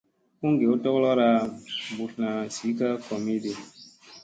U 0.45 0.47
ngew 0.51 0.73
togolora 0.83 1.29
mbutlna 1.91 2.29
zi 2.53 2.69
ka 2.77 2.87
komiɗi. 3.05 3.53